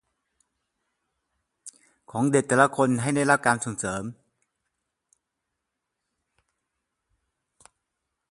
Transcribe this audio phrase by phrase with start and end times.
[2.11, 4.03] ของเด็กแต่ละคนให้ได้รับการส่งเสริม